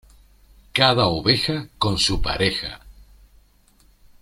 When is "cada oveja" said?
0.73-1.67